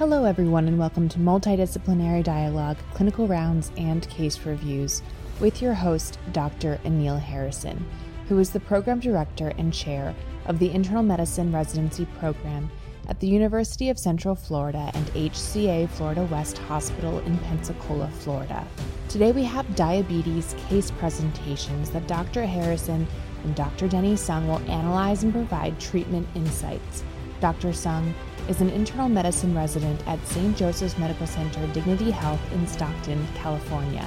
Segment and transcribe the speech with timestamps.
[0.00, 5.02] Hello, everyone, and welcome to Multidisciplinary Dialogue, Clinical Rounds, and Case Reviews
[5.40, 6.80] with your host, Dr.
[6.86, 7.84] Anil Harrison,
[8.26, 10.14] who is the Program Director and Chair
[10.46, 12.70] of the Internal Medicine Residency Program
[13.10, 18.66] at the University of Central Florida and HCA Florida West Hospital in Pensacola, Florida.
[19.10, 22.46] Today we have diabetes case presentations that Dr.
[22.46, 23.06] Harrison
[23.44, 23.86] and Dr.
[23.86, 27.04] Denny Sung will analyze and provide treatment insights.
[27.40, 27.72] Dr.
[27.72, 28.14] Sung
[28.48, 30.54] is an internal medicine resident at St.
[30.56, 34.06] Joseph's Medical Center Dignity Health in Stockton, California.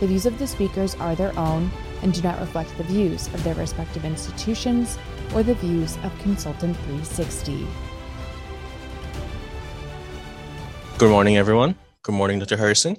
[0.00, 1.70] The views of the speakers are their own
[2.02, 4.98] and do not reflect the views of their respective institutions
[5.34, 7.66] or the views of Consultant 360.
[10.96, 11.74] Good morning, everyone.
[12.02, 12.56] Good morning, Dr.
[12.56, 12.96] Harrison.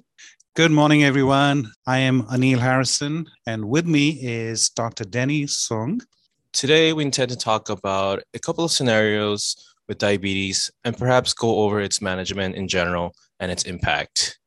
[0.56, 1.72] Good morning, everyone.
[1.88, 5.06] I am Anil Harrison, and with me is Dr.
[5.06, 6.02] Denny Sung.
[6.54, 11.58] Today, we intend to talk about a couple of scenarios with diabetes and perhaps go
[11.64, 14.40] over its management in general and its impact.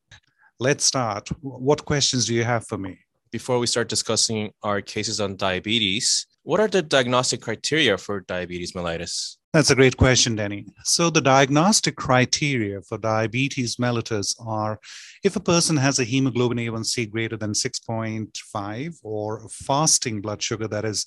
[0.59, 1.28] Let's start.
[1.42, 3.01] What questions do you have for me?
[3.31, 8.73] Before we start discussing our cases on diabetes, what are the diagnostic criteria for diabetes
[8.73, 9.36] mellitus?
[9.53, 10.64] That's a great question, Denny.
[10.83, 14.81] So, the diagnostic criteria for diabetes mellitus are
[15.23, 20.69] if a person has a hemoglobin A1C greater than 6.5 or a fasting blood sugar
[20.69, 21.05] that is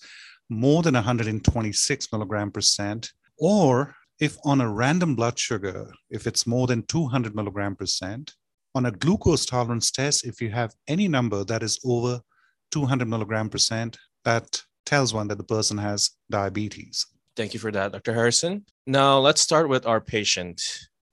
[0.47, 6.67] more than 126 milligram percent, or if on a random blood sugar, if it's more
[6.67, 8.33] than 200 milligram percent,
[8.75, 12.21] on a glucose tolerance test, if you have any number that is over
[12.71, 17.05] 200 milligram percent, that tells one that the person has diabetes.
[17.35, 18.13] Thank you for that, Dr.
[18.13, 18.65] Harrison.
[18.87, 20.61] Now, let's start with our patient.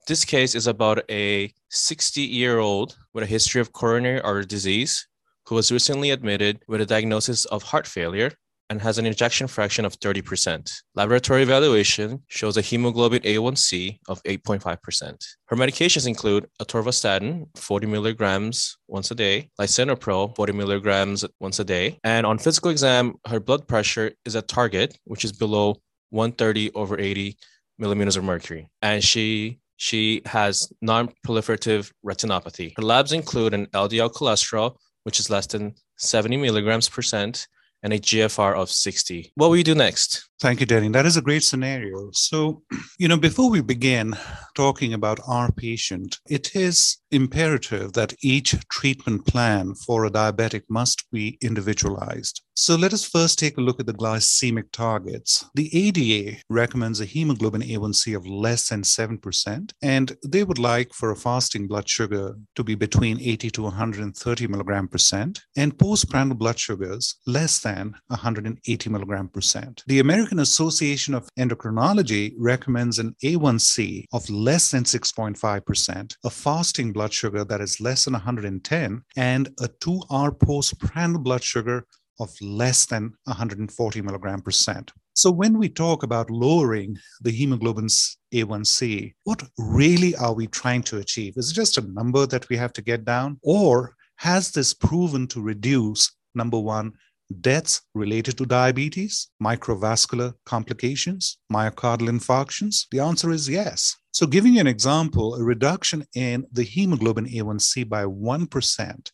[0.07, 5.07] This case is about a 60 year old with a history of coronary artery disease
[5.45, 8.31] who was recently admitted with a diagnosis of heart failure
[8.69, 10.71] and has an ejection fraction of 30%.
[10.95, 15.25] Laboratory evaluation shows a hemoglobin A1C of 8.5%.
[15.47, 21.99] Her medications include atorvastatin, 40 milligrams once a day, lisinopril, 40 milligrams once a day.
[22.03, 25.75] And on physical exam, her blood pressure is at target, which is below
[26.09, 27.37] 130 over 80
[27.77, 28.67] millimeters of mercury.
[28.81, 32.73] And she she has non-proliferative retinopathy.
[32.77, 37.47] Her labs include an LDL cholesterol, which is less than 70 milligrams percent,
[37.85, 39.31] and a GFR of 60.
[39.35, 40.27] What will you do next?
[40.41, 40.89] Thank you, Danny.
[40.89, 42.09] That is a great scenario.
[42.11, 42.63] So,
[42.99, 44.17] you know, before we begin
[44.53, 51.09] talking about our patient, it is imperative that each treatment plan for a diabetic must
[51.11, 52.41] be individualized.
[52.57, 55.45] So let us first take a look at the glycemic targets.
[55.55, 61.11] The ADA recommends a hemoglobin A1C of less than 7%, and they would like for
[61.11, 66.57] a fasting blood sugar to be between 80 to 130 milligram percent, and postprandial blood
[66.57, 69.83] sugars less than 180 milligram percent.
[69.87, 77.13] The American Association of Endocrinology recommends an A1C of less than 6.5%, a fasting blood
[77.13, 81.85] sugar that is less than 110, and a 2-hour postprandial blood sugar
[82.19, 84.91] of less than 140 milligram percent.
[85.13, 90.97] So when we talk about lowering the hemoglobin's A1C, what really are we trying to
[90.97, 91.33] achieve?
[91.37, 93.39] Is it just a number that we have to get down?
[93.41, 96.93] Or has this proven to reduce, number one,
[97.41, 102.85] deaths related to diabetes, microvascular complications, myocardial infarctions?
[102.91, 103.95] The answer is yes.
[104.11, 109.11] So, giving you an example, a reduction in the hemoglobin A1C by 1%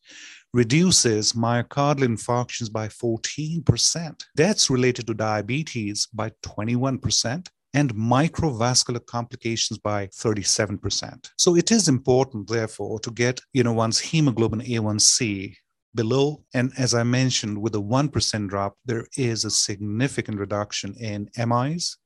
[0.54, 10.08] reduces myocardial infarctions by 14%, deaths related to diabetes by 21%, and microvascular complications by
[10.08, 11.30] 37%.
[11.38, 15.56] So it is important, therefore, to get you know one's hemoglobin A1C
[15.96, 16.44] below.
[16.54, 21.98] And as I mentioned, with a 1% drop, there is a significant reduction in MIs,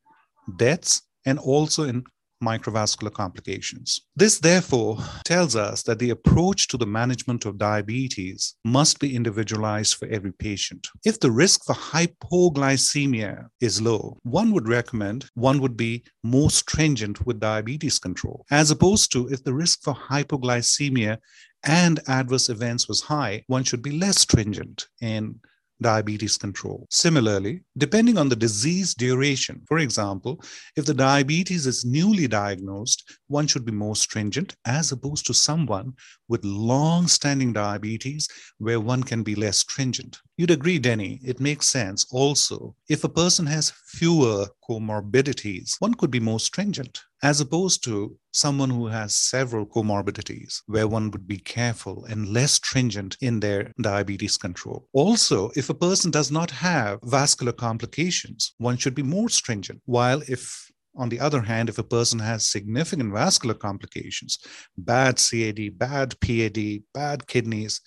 [0.57, 2.03] deaths, and also in
[2.45, 4.01] microvascular complications.
[4.16, 9.95] This, therefore, tells us that the approach to the management of diabetes must be individualized
[9.95, 10.88] for every patient.
[11.03, 17.25] If the risk for hypoglycemia is low, one would recommend one would be more stringent
[17.25, 21.18] with diabetes control, as opposed to if the risk for hypoglycemia
[21.63, 25.39] and adverse events was high, one should be less stringent in
[25.81, 26.88] diabetes control.
[26.89, 30.42] Similarly, depending on the disease duration, for example,
[30.75, 35.94] if the diabetes is newly diagnosed, one should be more stringent as opposed to someone
[36.27, 38.27] with long standing diabetes
[38.57, 40.19] where one can be less stringent.
[40.38, 42.75] You'd agree, Denny, it makes sense also.
[42.89, 48.69] If a person has fewer comorbidities, one could be more stringent as opposed to someone
[48.69, 54.38] who has several comorbidities, where one would be careful and less stringent in their diabetes
[54.38, 54.88] control.
[54.94, 59.81] Also, if a person does not have vascular complications, one should be more stringent.
[59.85, 64.39] While if On the other hand, if a person has significant vascular complications,
[64.77, 67.81] bad CAD, bad PAD, bad kidneys,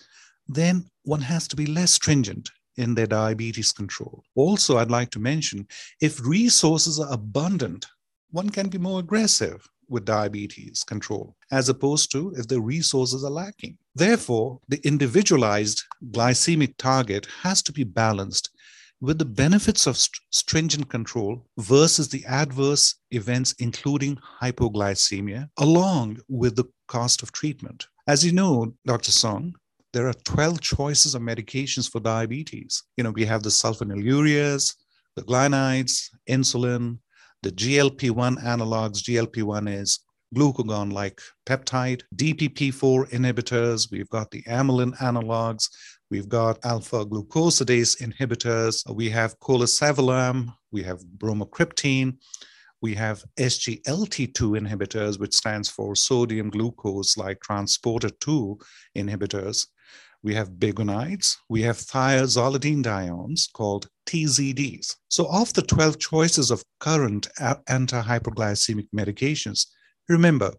[0.47, 4.25] then one has to be less stringent in their diabetes control.
[4.35, 5.67] Also, I'd like to mention
[6.01, 7.87] if resources are abundant,
[8.31, 13.31] one can be more aggressive with diabetes control, as opposed to if the resources are
[13.31, 13.77] lacking.
[13.95, 18.51] Therefore, the individualized glycemic target has to be balanced
[19.01, 26.57] with the benefits of st- stringent control versus the adverse events, including hypoglycemia, along with
[26.57, 27.87] the cost of treatment.
[28.07, 29.13] As you know, Dr.
[29.13, 29.55] Song,
[29.93, 32.83] there are 12 choices of medications for diabetes.
[32.97, 34.75] You know, we have the sulfonylureas,
[35.17, 36.99] the glinides, insulin,
[37.43, 39.03] the GLP-1 analogs.
[39.03, 40.01] GLP-1 is
[40.35, 43.91] glucagon like peptide, DPP4 inhibitors.
[43.91, 45.69] We've got the amylin analogs.
[46.11, 48.83] We've got alpha glucosidase inhibitors.
[48.95, 50.53] We have colesevelam.
[50.71, 52.19] We have bromocriptine.
[52.81, 58.59] We have SGLT2 inhibitors, which stands for sodium glucose like transporter 2
[58.97, 59.67] inhibitors.
[60.29, 61.39] We have biguanides.
[61.49, 64.95] We have thiazolidinediones called TZDs.
[65.09, 67.29] So, of the 12 choices of current
[67.67, 69.69] anti hyperglycemic medications,
[70.07, 70.53] remember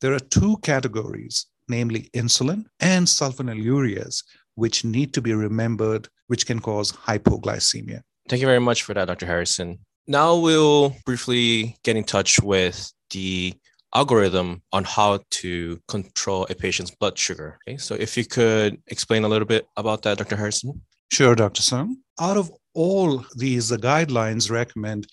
[0.00, 4.24] there are two categories, namely insulin and sulfonylureas,
[4.54, 8.00] which need to be remembered, which can cause hypoglycemia.
[8.30, 9.26] Thank you very much for that, Dr.
[9.26, 9.80] Harrison.
[10.06, 13.52] Now we'll briefly get in touch with the
[13.94, 17.58] algorithm on how to control a patient's blood sugar.
[17.68, 20.36] Okay, so if you could explain a little bit about that, Dr.
[20.36, 20.80] Harrison.
[21.10, 21.62] Sure, Dr.
[21.62, 21.98] Sung.
[22.20, 25.06] Out of all these, the guidelines recommend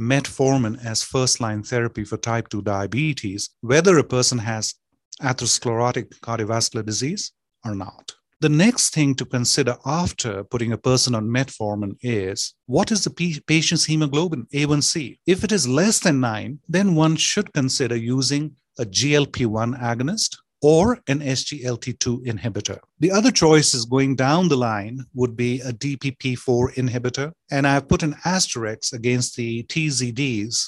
[0.00, 4.74] metformin as first line therapy for type 2 diabetes, whether a person has
[5.22, 7.32] atherosclerotic cardiovascular disease
[7.64, 8.14] or not.
[8.40, 13.40] The next thing to consider after putting a person on metformin is what is the
[13.46, 15.20] patient's hemoglobin A1C?
[15.26, 20.36] If it is less than 9, then one should consider using a GLP 1 agonist
[20.60, 22.78] or an SGLT2 inhibitor.
[23.00, 27.88] The other choice is going down the line would be a DPP4 inhibitor, and I've
[27.88, 30.62] put an asterisk against the TZDs,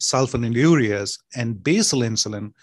[0.00, 2.54] sulfonylureas, and basal insulin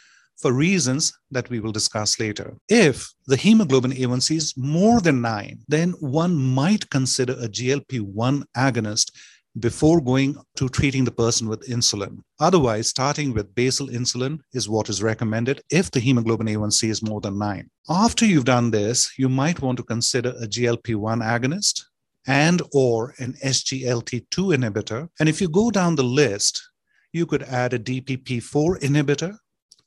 [0.42, 2.58] for reasons that we will discuss later.
[2.68, 8.46] If the hemoglobin A1C is more than 9, then one might consider a GLP 1
[8.58, 9.12] agonist
[9.60, 12.20] before going to treating the person with insulin.
[12.40, 17.22] Otherwise, starting with basal insulin is what is recommended if the hemoglobin A1C is more
[17.22, 17.70] than 9.
[17.90, 21.84] After you've done this, you might want to consider a GLP-1 agonist
[22.28, 25.10] and or an SGLT2 inhibitor.
[25.20, 26.62] And if you go down the list,
[27.12, 29.36] you could add a DPP4 inhibitor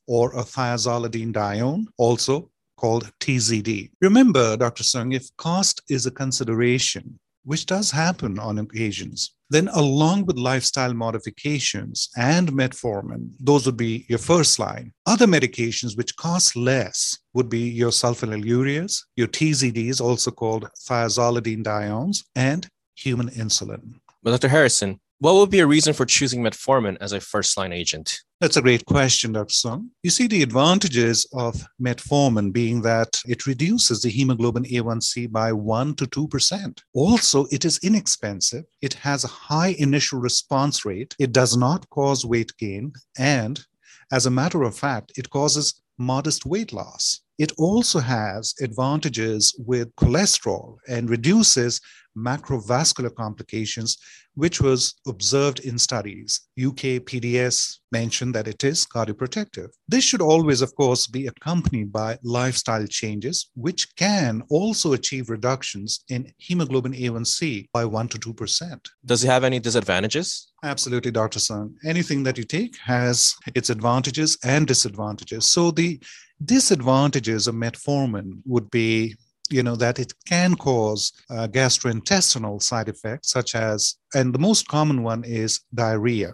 [0.07, 3.91] or a thiazolidine thiazolidinedione, also called TZD.
[4.01, 4.83] Remember, Dr.
[4.83, 10.95] Sung, if cost is a consideration, which does happen on occasions, then along with lifestyle
[10.95, 14.93] modifications and metformin, those would be your first line.
[15.07, 22.25] Other medications which cost less would be your sulfonylureas, your TZDs, also called thiazolidine thiazolidinediones,
[22.35, 22.67] and
[22.97, 23.95] human insulin.
[24.23, 24.49] But Dr.
[24.49, 28.21] Harrison, what would be a reason for choosing metformin as a first line agent?
[28.45, 29.55] That's a great question, Dr.
[29.55, 29.89] Sung.
[30.03, 35.95] You see, the advantages of metformin being that it reduces the hemoglobin A1C by 1
[35.95, 36.79] to 2%.
[36.93, 42.27] Also, it is inexpensive, it has a high initial response rate, it does not cause
[42.27, 43.65] weight gain, and
[44.13, 47.23] as a matter of fact, it causes modest weight loss.
[47.39, 51.81] It also has advantages with cholesterol and reduces
[52.17, 53.99] macrovascular complications,
[54.35, 56.49] which was observed in studies.
[56.59, 59.69] UK PDS mentioned that it is cardioprotective.
[59.89, 66.05] This should always, of course, be accompanied by lifestyle changes, which can also achieve reductions
[66.09, 68.81] in hemoglobin A1C by 1 to 2%.
[69.05, 70.53] Does it have any disadvantages?
[70.65, 71.39] Absolutely, Dr.
[71.39, 71.75] Sun.
[71.85, 75.49] Anything that you take has its advantages and disadvantages.
[75.49, 76.01] So the
[76.45, 79.15] disadvantages of metformin would be
[79.51, 84.67] you know that it can cause uh, gastrointestinal side effects such as and the most
[84.69, 86.33] common one is diarrhea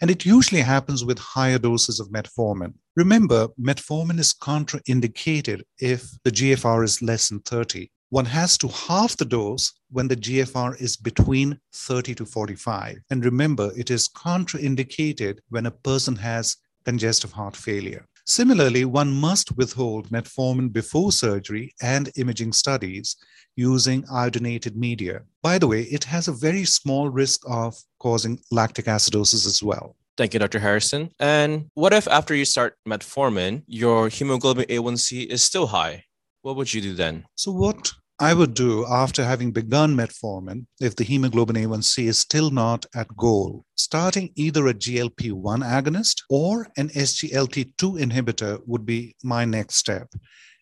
[0.00, 6.30] and it usually happens with higher doses of metformin remember metformin is contraindicated if the
[6.30, 10.98] gfr is less than 30 one has to half the dose when the GFR is
[10.98, 12.98] between 30 to 45.
[13.08, 18.04] And remember, it is contraindicated when a person has congestive heart failure.
[18.24, 23.16] Similarly, one must withhold metformin before surgery and imaging studies
[23.56, 25.22] using iodinated media.
[25.42, 29.96] By the way, it has a very small risk of causing lactic acidosis as well.
[30.16, 30.58] Thank you, Dr.
[30.58, 31.10] Harrison.
[31.18, 36.04] And what if after you start metformin, your hemoglobin A1C is still high?
[36.42, 37.24] What would you do then?
[37.34, 42.50] So, what I would do after having begun metformin if the hemoglobin A1C is still
[42.50, 43.64] not at goal.
[43.74, 50.06] Starting either a GLP 1 agonist or an SGLT2 inhibitor would be my next step,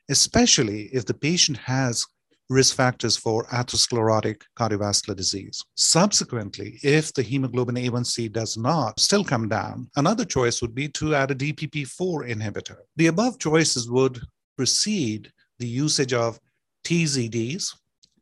[0.09, 2.07] especially if the patient has
[2.49, 5.63] risk factors for atherosclerotic cardiovascular disease.
[5.77, 11.15] Subsequently, if the hemoglobin A1C does not still come down, another choice would be to
[11.15, 12.79] add a DPP4 inhibitor.
[12.97, 14.19] The above choices would
[14.57, 16.41] precede the usage of
[16.85, 17.75] TZDs,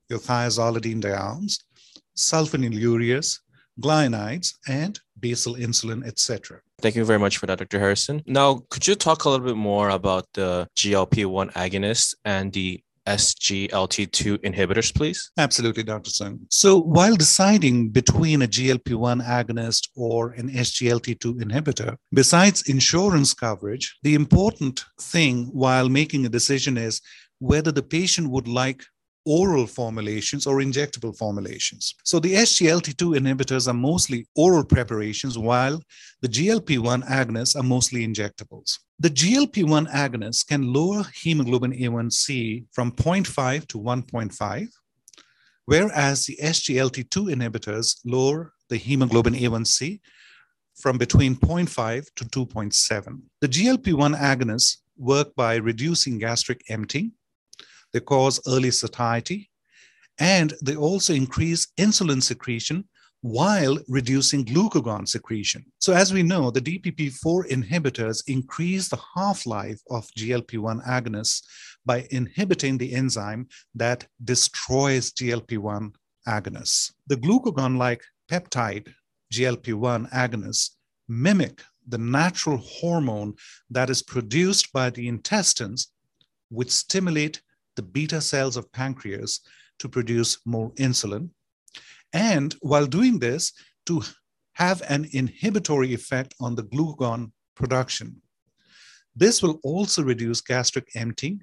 [0.09, 1.65] your thiazolidine diones,
[2.17, 3.39] sulfonylureas,
[3.81, 6.61] glycinides, and basal insulin, etc.
[6.81, 7.79] Thank you very much for that, Dr.
[7.79, 8.23] Harrison.
[8.27, 12.81] Now, could you talk a little bit more about the GLP 1 agonist and the
[13.09, 15.31] SGLT2 inhibitors, please?
[15.39, 16.11] Absolutely, Dr.
[16.11, 16.41] Sung.
[16.51, 23.97] So, while deciding between a GLP 1 agonist or an SGLT2 inhibitor, besides insurance coverage,
[24.03, 27.01] the important thing while making a decision is
[27.39, 28.83] whether the patient would like
[29.29, 31.95] oral formulations or injectable formulations.
[32.03, 35.83] So the SGLT2 inhibitors are mostly oral preparations, while
[36.23, 38.79] the GLP1 agonists are mostly injectables.
[38.99, 44.69] The GLP1 agonists can lower hemoglobin A1C from 0.5 to 1.5,
[45.67, 50.01] whereas the SGLT2 inhibitors lower the hemoglobin A1C
[50.81, 53.21] from between 0.5 to 2.7.
[53.41, 57.13] The GLP1 agonists work by reducing gastric emptying
[57.93, 59.51] they cause early satiety,
[60.19, 62.85] and they also increase insulin secretion
[63.21, 65.65] while reducing glucagon secretion.
[65.81, 71.43] So, as we know, the DPP4 inhibitors increase the half life of GLP 1 agonists
[71.85, 75.93] by inhibiting the enzyme that destroys GLP 1
[76.29, 76.93] agonists.
[77.09, 78.93] The glucagon like peptide
[79.33, 80.71] GLP 1 agonists
[81.09, 83.35] mimic the natural hormone
[83.71, 85.89] that is produced by the intestines,
[86.51, 87.41] which stimulate
[87.79, 89.41] the beta cells of pancreas
[89.79, 91.31] to produce more insulin.
[92.13, 93.53] And while doing this,
[93.87, 94.03] to
[94.55, 98.21] have an inhibitory effect on the glucagon production.
[99.15, 101.41] This will also reduce gastric emptying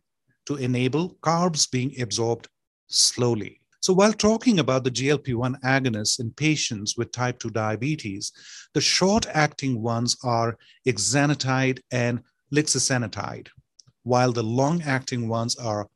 [0.47, 2.49] to enable carbs being absorbed
[2.87, 3.61] slowly.
[3.79, 8.33] So, while talking about the GLP 1 agonists in patients with type 2 diabetes,
[8.73, 12.21] the short acting ones are exenatide and
[12.53, 13.47] lixisenatide,
[14.03, 15.87] while the long acting ones are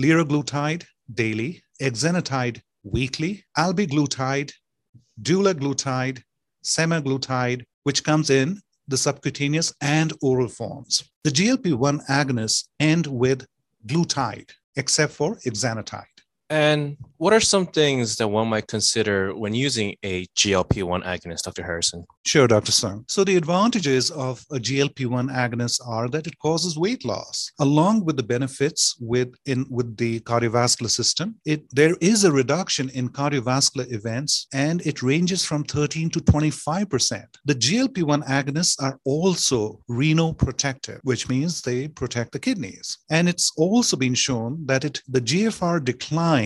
[0.00, 4.52] liraglutide daily, exenatide weekly, albiglutide,
[5.20, 6.22] dulaglutide,
[6.64, 11.04] semaglutide, which comes in the subcutaneous and oral forms.
[11.24, 13.46] The GLP 1 agonists end with
[13.86, 16.09] glutide, except for exenatide.
[16.50, 21.42] And what are some things that one might consider when using a GLP 1 agonist,
[21.42, 21.62] Dr.
[21.62, 22.04] Harrison?
[22.26, 22.72] Sure, Dr.
[22.72, 23.04] Sung.
[23.08, 28.04] So, the advantages of a GLP 1 agonist are that it causes weight loss, along
[28.04, 31.36] with the benefits with, in, with the cardiovascular system.
[31.44, 37.24] It, there is a reduction in cardiovascular events, and it ranges from 13 to 25%.
[37.44, 42.98] The GLP 1 agonists are also renoprotective, which means they protect the kidneys.
[43.10, 46.39] And it's also been shown that it, the GFR decline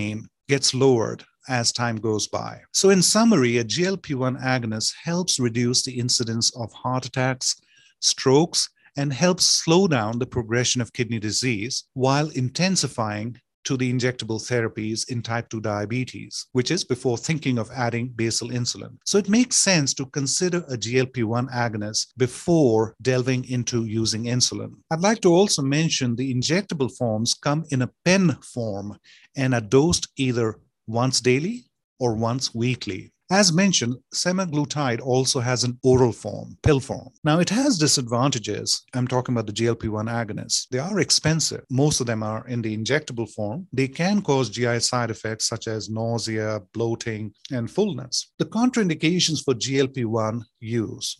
[0.48, 2.60] gets lowered as time goes by.
[2.72, 7.60] So, in summary, a GLP 1 agonist helps reduce the incidence of heart attacks,
[8.00, 14.40] strokes, and helps slow down the progression of kidney disease while intensifying to the injectable
[14.40, 18.96] therapies in type 2 diabetes, which is before thinking of adding basal insulin.
[19.04, 24.74] So it makes sense to consider a GLP 1 agonist before delving into using insulin.
[24.90, 28.98] I'd like to also mention the injectable forms come in a pen form
[29.36, 31.64] and are dosed either once daily
[31.98, 33.13] or once weekly.
[33.30, 37.08] As mentioned, semaglutide also has an oral form, pill form.
[37.24, 38.82] Now, it has disadvantages.
[38.92, 40.68] I'm talking about the GLP 1 agonists.
[40.70, 41.64] They are expensive.
[41.70, 43.66] Most of them are in the injectable form.
[43.72, 48.32] They can cause GI side effects such as nausea, bloating, and fullness.
[48.38, 51.16] The contraindications for GLP 1 use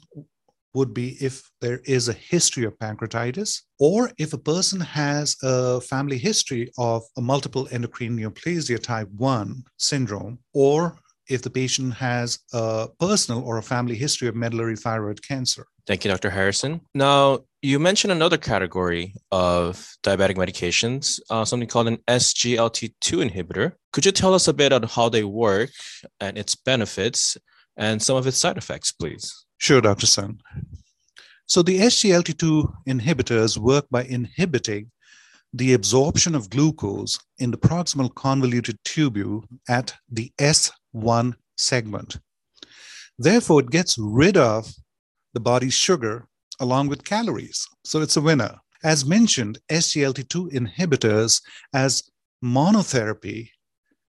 [0.75, 5.81] would be if there is a history of pancreatitis or if a person has a
[5.81, 12.39] family history of a multiple endocrine neoplasia type 1 syndrome or if the patient has
[12.53, 15.67] a personal or a family history of medullary thyroid cancer.
[15.87, 16.31] Thank you, Dr.
[16.31, 16.81] Harrison.
[16.95, 23.73] Now, you mentioned another category of diabetic medications, uh, something called an SGLT2 inhibitor.
[23.93, 25.71] Could you tell us a bit on how they work
[26.21, 27.37] and its benefits
[27.77, 29.45] and some of its side effects, please?
[29.59, 30.07] Sure, Dr.
[30.07, 30.41] Sun.
[31.47, 34.91] So, the SGLT2 inhibitors work by inhibiting
[35.53, 40.33] the absorption of glucose in the proximal convoluted tubule at the
[40.95, 42.19] S1 segment.
[43.19, 44.73] Therefore, it gets rid of
[45.35, 46.27] the body's sugar
[46.61, 47.67] along with calories.
[47.85, 48.57] So it's a winner.
[48.83, 51.41] As mentioned, SGLT2 inhibitors
[51.73, 52.03] as
[52.45, 53.49] monotherapy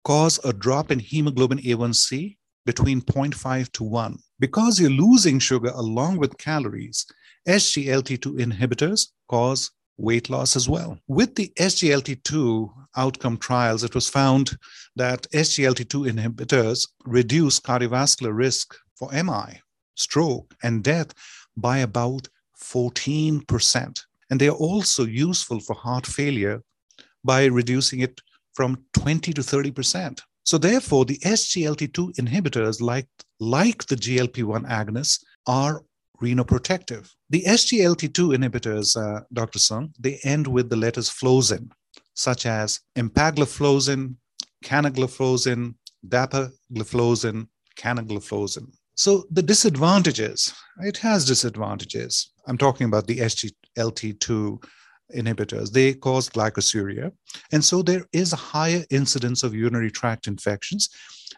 [0.04, 4.18] cause a drop in hemoglobin A1C between 0.5 to 1.
[4.40, 7.06] Because you're losing sugar along with calories,
[7.48, 10.98] SGLT2 inhibitors cause weight loss as well.
[11.08, 14.58] With the SGLT2 outcome trials, it was found
[14.96, 19.62] that SGLT2 inhibitors reduce cardiovascular risk for MI,
[19.96, 21.14] stroke, and death
[21.56, 22.28] by about
[22.60, 24.02] 14%.
[24.30, 26.62] And they are also useful for heart failure
[27.24, 28.20] by reducing it
[28.54, 30.22] from 20 to 30%.
[30.44, 33.08] So, therefore, the SGLT2 inhibitors, like,
[33.40, 35.84] like the GLP 1 agonists, are
[36.22, 37.10] renoprotective.
[37.30, 39.60] The SGLT2 inhibitors, uh, Dr.
[39.60, 41.70] Sung, they end with the letters flozin,
[42.14, 44.16] such as empagliflozin,
[44.64, 45.76] canagliflozin,
[46.08, 47.48] dapagliflozin,
[47.78, 48.68] canagliflozin.
[48.96, 52.32] So the disadvantages, it has disadvantages.
[52.48, 54.64] I'm talking about the SGLT2
[55.16, 55.72] inhibitors.
[55.72, 57.12] They cause glycosuria.
[57.52, 60.90] And so there is a higher incidence of urinary tract infections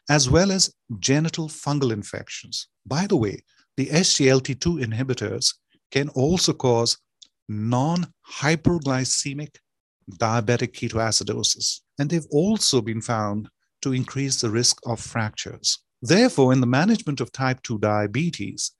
[0.09, 2.67] as well as genital fungal infections.
[2.85, 3.43] By the way,
[3.77, 5.53] the SGLT2 inhibitors
[5.91, 6.97] can also cause
[7.47, 8.07] non
[8.39, 9.55] hyperglycemic
[10.11, 11.81] diabetic ketoacidosis.
[11.99, 13.49] And they've also been found
[13.81, 15.79] to increase the risk of fractures.
[16.01, 18.71] Therefore, in the management of type 2 diabetes,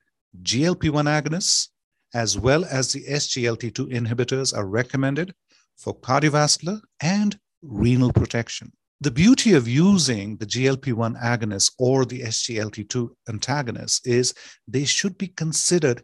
[0.42, 1.68] GLP 1 agonists
[2.14, 5.34] as well as the SGLT2 inhibitors are recommended
[5.76, 8.72] for cardiovascular and renal protection.
[9.00, 14.34] The beauty of using the GLP 1 agonist or the SGLT2 antagonist is
[14.68, 16.02] they should be considered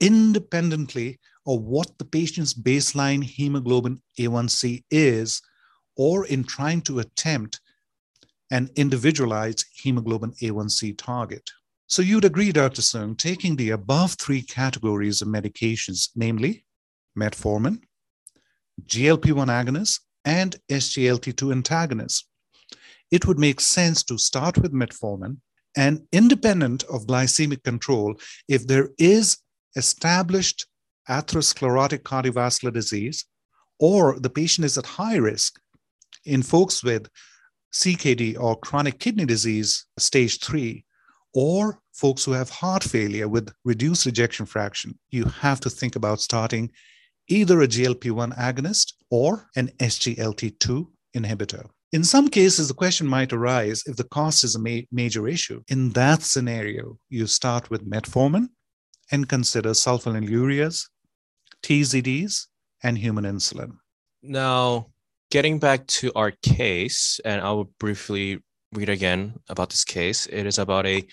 [0.00, 5.42] independently of what the patient's baseline hemoglobin A1C is,
[5.96, 7.60] or in trying to attempt
[8.50, 11.48] an individualized hemoglobin A1C target.
[11.86, 12.82] So you'd agree, Dr.
[12.82, 16.64] Sung, taking the above three categories of medications, namely
[17.18, 17.80] metformin,
[18.86, 22.29] GLP 1 agonists, and SGLT2 antagonists,
[23.10, 25.38] it would make sense to start with metformin
[25.76, 28.14] and independent of glycemic control,
[28.48, 29.38] if there is
[29.76, 30.66] established
[31.08, 33.24] atherosclerotic cardiovascular disease
[33.78, 35.60] or the patient is at high risk
[36.24, 37.08] in folks with
[37.72, 40.84] CKD or chronic kidney disease, stage three,
[41.32, 46.20] or folks who have heart failure with reduced ejection fraction, you have to think about
[46.20, 46.70] starting
[47.28, 51.70] either a GLP 1 agonist or an SGLT2 inhibitor.
[51.92, 55.62] In some cases, the question might arise if the cost is a ma- major issue.
[55.68, 58.48] In that scenario, you start with metformin
[59.10, 60.88] and consider sulfonylureas,
[61.64, 62.46] TZDs,
[62.84, 63.72] and human insulin.
[64.22, 64.86] Now,
[65.32, 68.38] getting back to our case, and I will briefly
[68.72, 70.26] read again about this case.
[70.26, 71.04] It is about a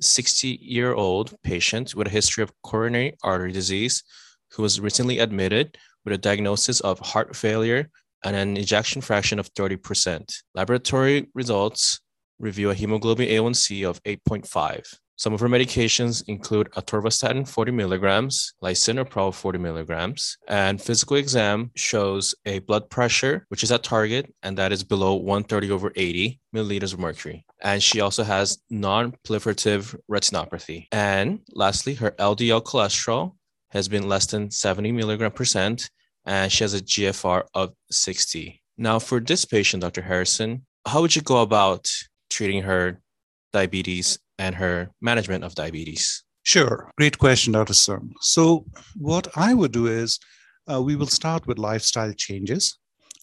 [0.00, 4.02] 60 year old patient with a history of coronary artery disease
[4.50, 7.88] who was recently admitted with a diagnosis of heart failure
[8.24, 10.34] and an ejection fraction of 30%.
[10.54, 12.00] Laboratory results
[12.38, 14.82] review a hemoglobin A1C of 8.5.
[15.16, 22.34] Some of her medications include atorvastatin 40 milligrams, lisinopril 40 milligrams, and physical exam shows
[22.46, 26.92] a blood pressure, which is at target, and that is below 130 over 80 milliliters
[26.92, 27.46] of mercury.
[27.62, 30.88] And she also has non-proliferative retinopathy.
[30.90, 33.34] And lastly, her LDL cholesterol
[33.70, 35.90] has been less than 70 milligram percent,
[36.26, 38.60] and she has a GFR of 60.
[38.76, 40.02] Now, for this patient, Dr.
[40.02, 41.90] Harrison, how would you go about
[42.30, 43.00] treating her
[43.52, 46.24] diabetes and her management of diabetes?
[46.42, 46.90] Sure.
[46.98, 47.74] Great question, Dr.
[47.74, 48.12] Sung.
[48.20, 50.18] So, what I would do is
[50.70, 52.78] uh, we will start with lifestyle changes,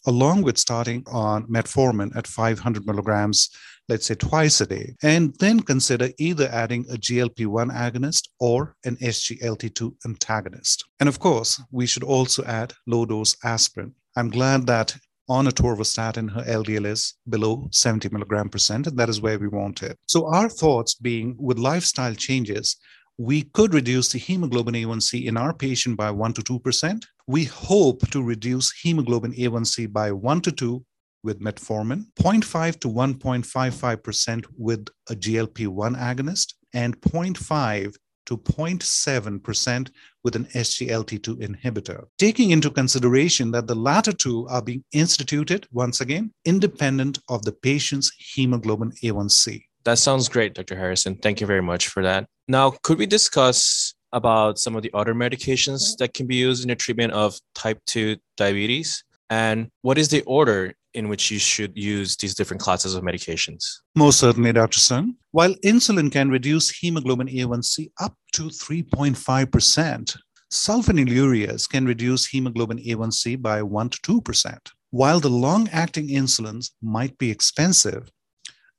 [0.06, 3.50] along with starting on metformin at 500 milligrams,
[3.88, 8.74] let's say twice a day, and then consider either adding a GLP 1 agonist or
[8.84, 10.84] an SGLT2 antagonist.
[11.00, 13.94] And of course, we should also add low dose aspirin.
[14.16, 14.96] I'm glad that
[15.28, 19.82] on atorvastatin, her LDL is below 70 milligram percent, and that is where we want
[19.82, 19.98] it.
[20.06, 22.76] So our thoughts being with lifestyle changes,
[23.18, 27.04] we could reduce the hemoglobin A1C in our patient by 1 to 2%.
[27.26, 30.84] We hope to reduce hemoglobin A1C by 1 to 2
[31.22, 37.94] with metformin, 0.5 to 1.55% with a GLP 1 agonist, and 0.5
[38.26, 39.90] to 0.7%
[40.24, 46.00] with an SGLT2 inhibitor, taking into consideration that the latter two are being instituted, once
[46.00, 49.62] again, independent of the patient's hemoglobin A1C.
[49.84, 50.76] That sounds great, Dr.
[50.76, 51.16] Harrison.
[51.16, 52.26] Thank you very much for that.
[52.46, 56.68] Now, could we discuss about some of the other medications that can be used in
[56.68, 59.02] the treatment of type 2 diabetes?
[59.30, 63.64] And what is the order in which you should use these different classes of medications?
[63.94, 64.78] Most certainly, Dr.
[64.78, 65.16] Sun.
[65.30, 70.16] While insulin can reduce hemoglobin A1C up to 3.5%,
[70.52, 74.58] sulfonylureas can reduce hemoglobin A1C by 1 to 2%.
[74.90, 78.10] While the long acting insulins might be expensive,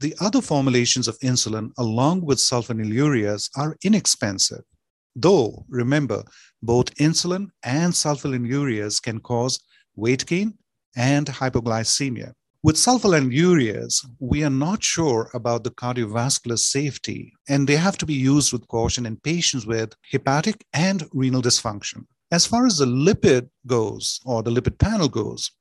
[0.04, 4.64] The other formulations of insulin, along with sulfonylureas, are inexpensive.
[5.16, 6.24] Though, remember,
[6.62, 9.60] both insulin and sulfonylureas can cause
[9.96, 10.58] weight gain
[10.96, 12.34] and hypoglycemia.
[12.64, 18.14] With sulfonylureas, we are not sure about the cardiovascular safety, and they have to be
[18.14, 22.06] used with caution in patients with hepatic and renal dysfunction.
[22.32, 25.52] As far as the lipid goes, or the lipid panel goes,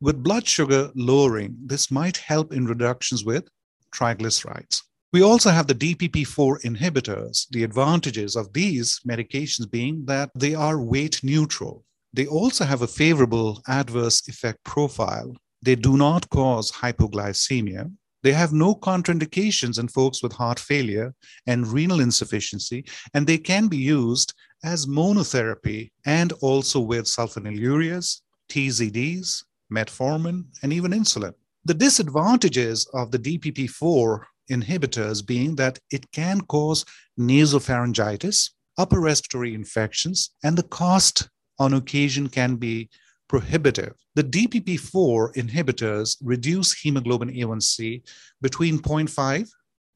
[0.00, 3.46] with blood sugar lowering, this might help in reductions with
[3.94, 4.82] triglycerides.
[5.12, 7.46] We also have the DPP4 inhibitors.
[7.50, 11.84] The advantages of these medications being that they are weight neutral.
[12.12, 15.36] They also have a favorable adverse effect profile.
[15.62, 17.92] They do not cause hypoglycemia.
[18.22, 21.14] They have no contraindications in folks with heart failure
[21.46, 29.44] and renal insufficiency, and they can be used as monotherapy and also with sulfonylureas, TZDs,
[29.72, 31.34] metformin, and even insulin.
[31.64, 36.84] The disadvantages of the DPP4 inhibitors being that it can cause
[37.18, 42.88] nasopharyngitis, upper respiratory infections, and the cost on occasion can be
[43.28, 43.94] prohibitive.
[44.14, 48.02] The DPP4 inhibitors reduce hemoglobin A1C
[48.40, 49.48] between 0.5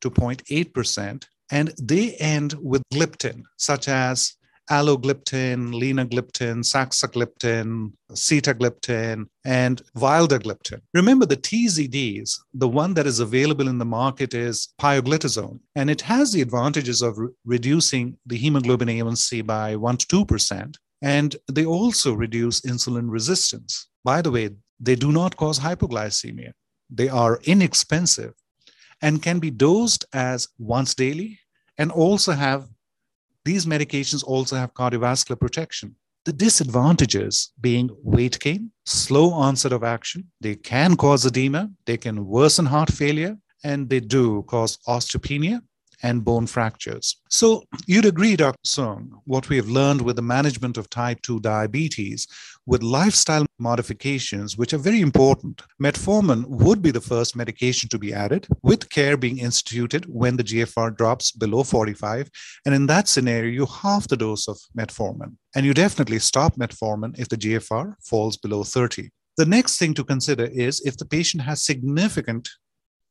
[0.03, 4.37] to 0.8%, and they end with gliptin, such as
[4.70, 10.81] alogliptin, linagliptin, saxagliptin, sitagliptin, and vildagliptin.
[10.94, 16.01] Remember the TZDs, the one that is available in the market is pioglitazone, and it
[16.03, 21.66] has the advantages of re- reducing the hemoglobin A1C by 1 to 2%, and they
[21.66, 23.88] also reduce insulin resistance.
[24.04, 26.52] By the way, they do not cause hypoglycemia.
[26.88, 28.34] They are inexpensive
[29.00, 31.40] and can be dosed as once daily
[31.76, 32.68] and also have
[33.44, 35.96] these medications also have cardiovascular protection.
[36.24, 42.26] The disadvantages being weight gain, slow onset of action, they can cause edema, they can
[42.26, 45.62] worsen heart failure, and they do cause osteopenia
[46.02, 47.16] and bone fractures.
[47.28, 48.58] So you'd agree, Dr.
[48.64, 52.26] Sung, what we have learned with the management of type 2 diabetes
[52.66, 55.62] with lifestyle modifications, which are very important.
[55.82, 60.44] Metformin would be the first medication to be added, with care being instituted when the
[60.44, 62.30] GFR drops below 45.
[62.66, 65.36] And in that scenario, you half the dose of metformin.
[65.54, 69.10] And you definitely stop metformin if the GFR falls below 30.
[69.36, 72.48] The next thing to consider is if the patient has significant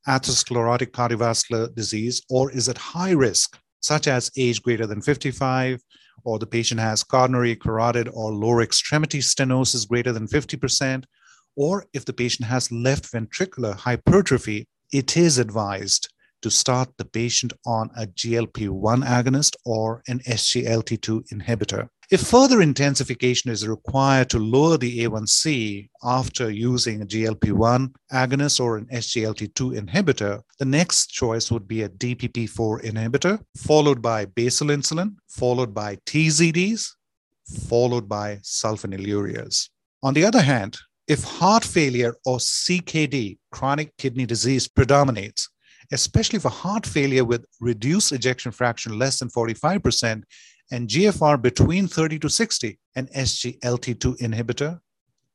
[0.08, 5.80] atherosclerotic cardiovascular disease or is at high risk, such as age greater than 55,
[6.24, 11.04] or the patient has coronary, carotid, or lower extremity stenosis greater than 50%,
[11.56, 16.08] or if the patient has left ventricular hypertrophy, it is advised
[16.42, 21.88] to start the patient on a GLP 1 agonist or an SGLT2 inhibitor.
[22.10, 28.60] If further intensification is required to lower the A1C after using a GLP 1 agonist
[28.60, 34.68] or an SGLT2 inhibitor, the next choice would be a DPP4 inhibitor, followed by basal
[34.68, 36.90] insulin, followed by TZDs,
[37.66, 39.70] followed by sulfonylureas.
[40.02, 40.76] On the other hand,
[41.08, 45.48] if heart failure or CKD, chronic kidney disease, predominates,
[45.92, 50.22] especially for heart failure with reduced ejection fraction less than 45%,
[50.70, 54.80] and GFR between 30 to 60, an SGLT2 inhibitor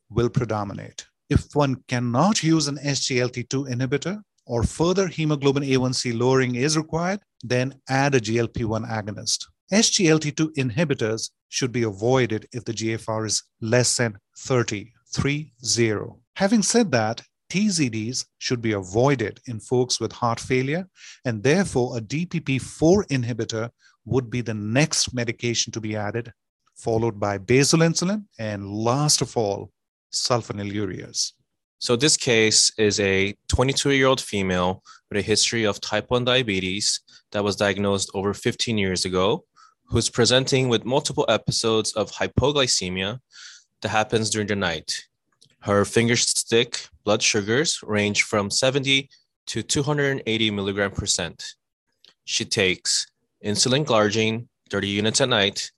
[0.10, 1.06] will predominate.
[1.30, 7.76] If one cannot use an SGLT2 inhibitor or further hemoglobin A1C lowering is required, then
[7.89, 9.46] add a GLP 1 agonist.
[9.72, 16.20] SGLT2 inhibitors should be avoided if the GFR is less than 30, 3 0.
[16.36, 20.88] Having said that, TZDs should be avoided in folks with heart failure,
[21.26, 23.70] and therefore a DPP4 inhibitor
[24.06, 26.34] would be the next medication to be added,
[26.76, 29.72] followed by basal insulin, and last of all,
[30.12, 31.34] sulfonylureas.
[31.80, 36.26] So, this case is a 22 year old female with a history of type 1
[36.26, 39.46] diabetes that was diagnosed over 15 years ago,
[39.86, 43.20] who's presenting with multiple episodes of hypoglycemia
[43.82, 45.06] that happens during the night.
[45.62, 49.10] Her finger stick blood sugars range from 70
[49.46, 51.41] to 280 milligram percent.
[52.26, 53.08] She takes
[53.46, 55.72] insulin glargine, 30 units at night,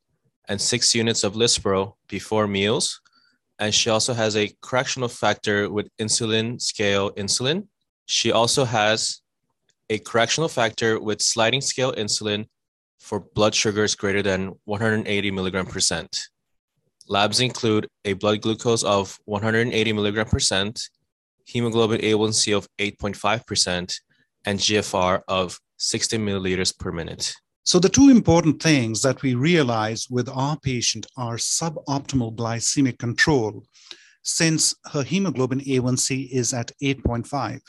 [0.47, 2.99] and six units of Lispro before meals.
[3.59, 7.67] And she also has a correctional factor with insulin scale insulin.
[8.07, 9.21] She also has
[9.91, 12.47] a correctional factor with sliding scale insulin
[12.99, 16.29] for blood sugars greater than 180 milligram percent.
[17.07, 20.89] Labs include a blood glucose of 180 milligram percent,
[21.51, 23.95] hemoglobin A1C of 8.5%,
[24.45, 27.33] and GFR of 60 milliliters per minute.
[27.63, 33.63] So, the two important things that we realize with our patient are suboptimal glycemic control,
[34.23, 37.59] since her hemoglobin A1C is at 8.5.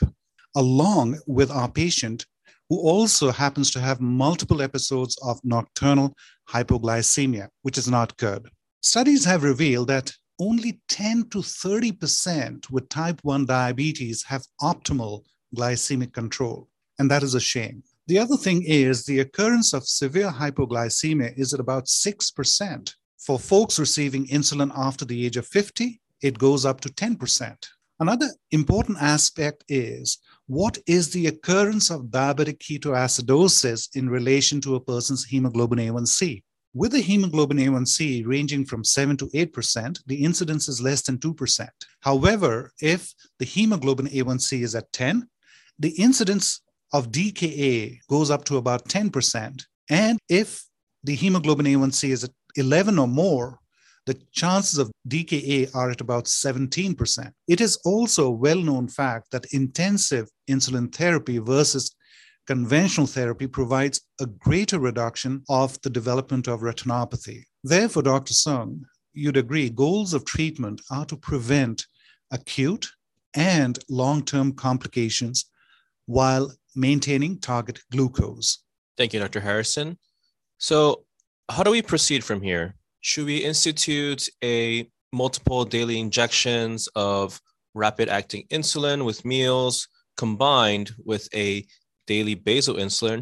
[0.55, 2.25] along with our patient
[2.69, 6.13] who also happens to have multiple episodes of nocturnal
[6.49, 8.49] hypoglycemia, which is not good.
[8.81, 15.23] Studies have revealed that only 10 to 30% with type 1 diabetes have optimal
[15.55, 17.83] glycemic control, and that is a shame.
[18.07, 22.95] The other thing is the occurrence of severe hypoglycemia is at about 6%.
[23.19, 27.55] For folks receiving insulin after the age of 50, it goes up to 10%.
[27.99, 34.79] Another important aspect is what is the occurrence of diabetic ketoacidosis in relation to a
[34.79, 36.41] person's hemoglobin A1C?
[36.73, 41.67] With the hemoglobin A1C ranging from 7 to 8%, the incidence is less than 2%.
[41.99, 45.27] However, if the hemoglobin A1C is at 10,
[45.79, 46.61] the incidence
[46.93, 49.65] of DKA goes up to about 10%.
[49.89, 50.63] And if
[51.03, 53.59] the hemoglobin A1C is at 11 or more,
[54.05, 57.31] the chances of DKA are at about 17%.
[57.49, 61.93] It is also a well known fact that intensive insulin therapy versus
[62.47, 67.43] conventional therapy provides a greater reduction of the development of retinopathy.
[67.63, 68.33] Therefore, Dr.
[68.33, 71.85] Sung, you'd agree goals of treatment are to prevent
[72.31, 72.91] acute
[73.33, 75.45] and long term complications
[76.05, 78.59] while maintaining target glucose.
[78.97, 79.39] Thank you, Dr.
[79.39, 79.97] Harrison.
[80.57, 81.05] So,
[81.49, 82.75] how do we proceed from here?
[83.01, 87.41] Should we institute a multiple daily injections of
[87.73, 91.65] rapid acting insulin with meals combined with a
[92.13, 93.21] daily basal insulin?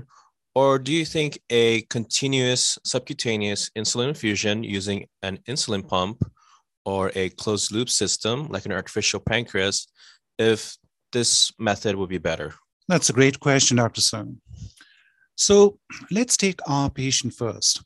[0.55, 6.17] Or do you think a continuous subcutaneous insulin infusion using an insulin pump
[6.85, 9.77] or a closed loop system like an artificial pancreas,
[10.51, 10.59] if
[11.15, 12.49] this method would be better?
[12.87, 14.01] That's a great question, Dr.
[14.01, 14.41] Sung.
[15.35, 15.55] So
[16.17, 17.83] let's take our patient first.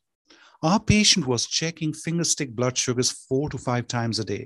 [0.63, 4.45] Our patient was checking fingerstick blood sugars four to five times a day.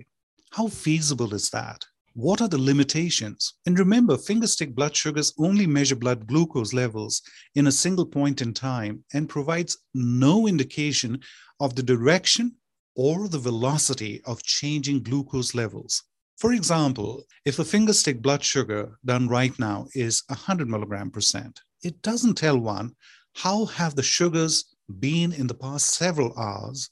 [0.58, 1.86] How feasible is that?
[2.20, 3.54] What are the limitations?
[3.68, 7.22] And remember, fingerstick blood sugars only measure blood glucose levels
[7.54, 11.20] in a single point in time and provides no indication
[11.60, 12.56] of the direction
[12.96, 16.06] or the velocity of changing glucose levels.
[16.40, 22.02] For example, if a fingerstick blood sugar done right now is 100 milligram percent, it
[22.02, 22.96] doesn't tell one
[23.36, 26.90] how have the sugars been in the past several hours,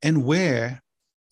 [0.00, 0.82] and where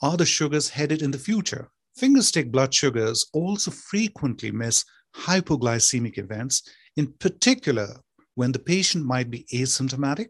[0.02, 1.70] are the sugars headed in the future?
[1.96, 6.62] Fingerstick blood sugars also frequently miss hypoglycemic events,
[6.96, 7.96] in particular
[8.34, 10.28] when the patient might be asymptomatic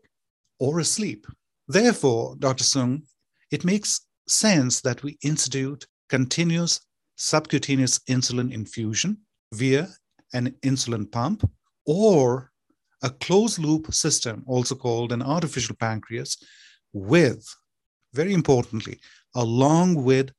[0.59, 1.27] or asleep.
[1.69, 2.65] Therefore, Dr.
[2.65, 3.03] Sung,
[3.51, 6.81] it makes sense that we institute continuous
[7.17, 9.17] subcutaneous insulin infusion
[9.55, 9.89] via
[10.33, 11.49] an insulin pump
[11.87, 12.51] or
[13.03, 16.37] a closed loop system, also called an artificial pancreas,
[16.93, 17.45] with,
[18.15, 19.01] very importantly,
[19.35, 20.31] along with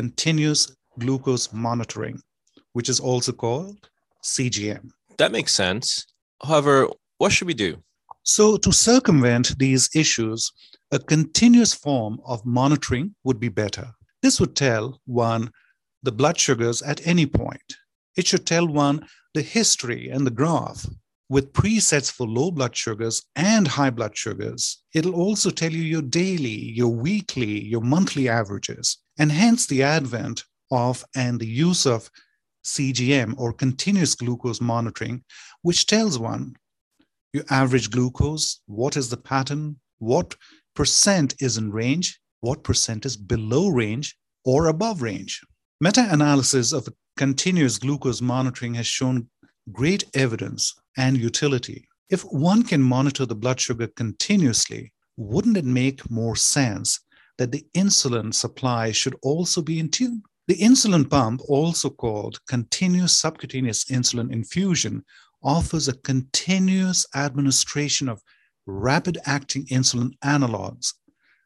[0.00, 2.20] continuous glucose monitoring,
[2.72, 3.90] which is also called
[4.22, 4.90] CGM.
[5.16, 6.06] That makes sense.
[6.40, 7.82] However, what should we do?
[8.22, 10.52] So, to circumvent these issues,
[10.92, 13.86] a continuous form of monitoring would be better.
[14.22, 15.50] This would tell one
[16.04, 17.68] the blood sugars at any point.
[18.16, 20.86] It should tell one the history and the graph
[21.28, 24.82] with presets for low blood sugars and high blood sugars.
[24.94, 30.44] It'll also tell you your daily, your weekly, your monthly averages, and hence the advent
[30.70, 32.10] of and the use of
[32.64, 35.22] CGM or continuous glucose monitoring,
[35.62, 36.56] which tells one
[37.32, 40.34] your average glucose, what is the pattern, what
[40.74, 45.42] percent is in range, what percent is below range or above range.
[45.80, 49.28] Meta analysis of continuous glucose monitoring has shown
[49.72, 51.88] great evidence and utility.
[52.10, 57.00] If one can monitor the blood sugar continuously, wouldn't it make more sense
[57.38, 60.22] that the insulin supply should also be in tune?
[60.48, 65.04] The insulin pump, also called continuous subcutaneous insulin infusion,
[65.42, 68.22] offers a continuous administration of
[68.66, 70.94] rapid acting insulin analogs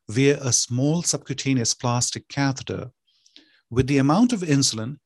[0.08, 2.90] via a small subcutaneous plastic catheter
[3.70, 4.96] with the amount of insulin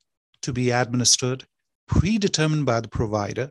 [0.42, 1.44] to be administered
[1.88, 3.50] predetermined by the provider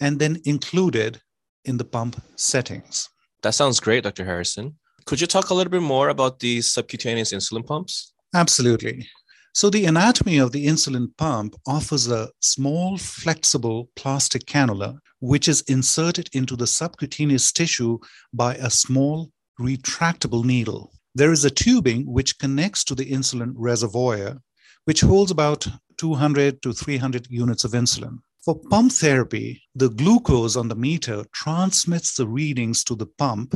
[0.00, 1.20] and then included
[1.64, 3.08] in the pump settings.
[3.42, 4.24] That sounds great, Dr.
[4.24, 4.76] Harrison.
[5.06, 8.12] Could you talk a little bit more about these subcutaneous insulin pumps?
[8.34, 9.08] Absolutely.
[9.54, 15.62] So, the anatomy of the insulin pump offers a small, flexible plastic cannula, which is
[15.62, 17.98] inserted into the subcutaneous tissue
[18.32, 20.92] by a small, retractable needle.
[21.14, 24.36] There is a tubing which connects to the insulin reservoir,
[24.84, 28.18] which holds about 200 to 300 units of insulin.
[28.44, 33.54] For pump therapy, the glucose on the meter transmits the readings to the pump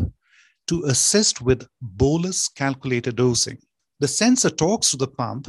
[0.66, 3.58] to assist with bolus calculated dosing.
[4.00, 5.48] The sensor talks to the pump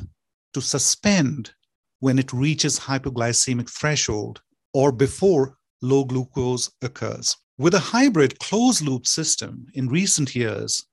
[0.54, 1.52] to suspend
[2.00, 4.42] when it reaches hypoglycemic threshold
[4.74, 7.36] or before low glucose occurs.
[7.58, 10.86] With a hybrid closed loop system in recent years,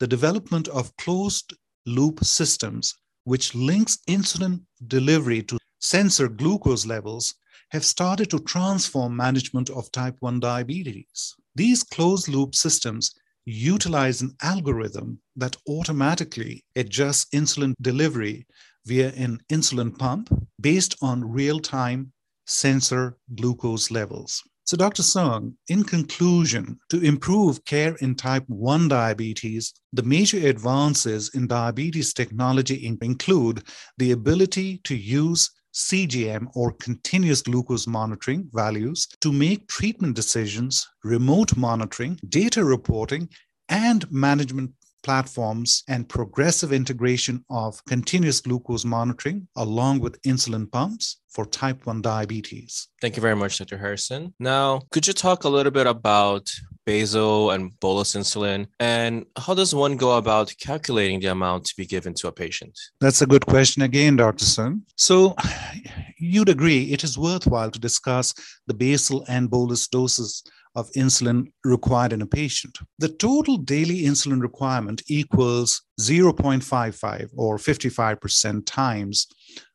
[0.00, 1.54] the development of closed
[1.86, 7.34] loop systems, which links insulin delivery to sensor glucose levels,
[7.74, 11.34] have started to transform management of type 1 diabetes.
[11.56, 13.10] These closed loop systems
[13.46, 18.46] utilize an algorithm that automatically adjusts insulin delivery
[18.86, 22.12] via an insulin pump based on real time
[22.46, 24.40] sensor glucose levels.
[24.66, 25.02] So, Dr.
[25.02, 32.14] Song, in conclusion, to improve care in type 1 diabetes, the major advances in diabetes
[32.14, 33.64] technology include
[33.98, 41.56] the ability to use CGM or continuous glucose monitoring values to make treatment decisions, remote
[41.56, 43.28] monitoring, data reporting,
[43.68, 44.70] and management
[45.04, 52.00] platforms and progressive integration of continuous glucose monitoring along with insulin pumps for type 1
[52.00, 52.88] diabetes.
[53.00, 53.76] Thank you very much, Dr.
[53.76, 54.34] Harrison.
[54.38, 56.48] Now, could you talk a little bit about
[56.86, 61.86] basal and bolus insulin and how does one go about calculating the amount to be
[61.86, 62.78] given to a patient?
[63.00, 64.44] That's a good question again, Dr.
[64.44, 64.82] Sun.
[64.96, 65.34] So,
[66.18, 68.32] you'd agree it is worthwhile to discuss
[68.66, 70.42] the basal and bolus doses
[70.74, 72.78] of insulin required in a patient.
[72.98, 79.26] The total daily insulin requirement equals 0.55 or 55% times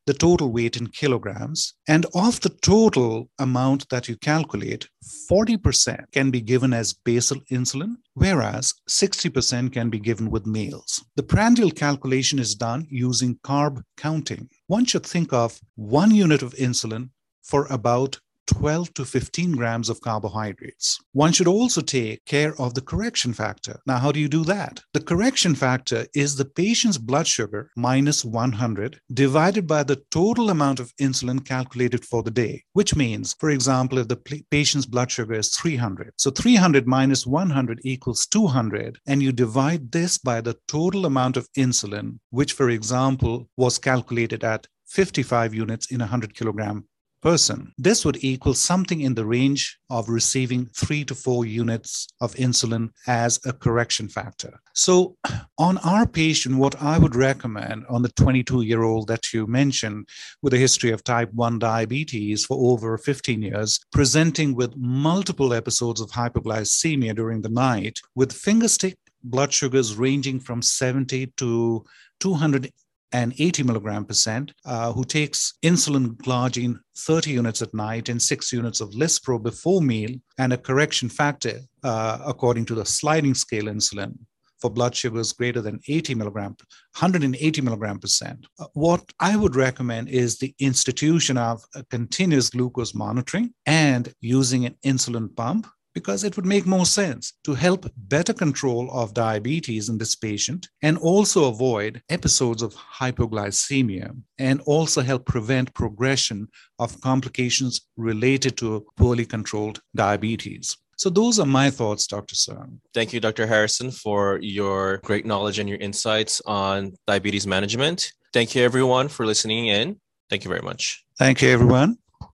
[0.10, 1.76] the total weight in kilograms.
[1.88, 4.90] And of the total amount that you calculate,
[5.30, 11.06] 40% can be given as basal insulin, whereas 60% can be given with meals.
[11.16, 14.50] The prandial calculation is done using carb counting.
[14.66, 17.12] One should think of one unit of insulin
[17.44, 21.00] for about 12 to 15 grams of carbohydrates.
[21.14, 23.80] One should also take care of the correction factor.
[23.86, 24.82] Now, how do you do that?
[24.94, 30.80] The correction factor is the patient's blood sugar minus 100 divided by the total amount
[30.80, 35.36] of insulin calculated for the day, which means, for example, if the patient's blood sugar
[35.36, 41.06] is 300, so 300 minus 100 equals 200, and you divide this by the total
[41.06, 46.84] amount of insulin, which, for example, was calculated at 55 units in a 100 kilogram
[47.22, 47.74] person.
[47.78, 52.90] This would equal something in the range of receiving three to four units of insulin
[53.08, 54.60] as a correction factor.
[54.74, 55.18] So,
[55.58, 60.08] on our patient, what I would recommend on the 22 year old that you mentioned
[60.42, 66.02] with a history of type 1 diabetes for over 15 years, presenting with multiple episodes
[66.02, 71.84] of hypoglycemia during the night, with fingerstick blood sugars ranging from 70 to
[72.20, 72.72] 200
[73.12, 78.52] and 80 milligram percent, uh, who takes insulin glargine 30 units at night and six
[78.52, 83.66] units of Lispro before meal, and a correction factor uh, according to the sliding scale
[83.66, 84.14] insulin
[84.60, 86.56] for blood sugars greater than 80 milligram,
[86.98, 88.46] 180 milligram percent.
[88.60, 94.76] Uh, what I would recommend is the institution of continuous glucose monitoring and using an
[94.86, 99.98] insulin pump because it would make more sense to help better control of diabetes in
[99.98, 106.48] this patient and also avoid episodes of hypoglycemia and also help prevent progression
[106.78, 110.78] of complications related to poorly controlled diabetes.
[110.98, 112.36] So those are my thoughts, Dr.
[112.36, 112.82] Sung.
[112.94, 113.48] Thank you, Dr.
[113.48, 118.12] Harrison, for your great knowledge and your insights on diabetes management.
[118.34, 120.00] Thank you, everyone, for listening in.
[120.30, 121.06] Thank you very much.
[121.18, 121.98] Thank you, everyone.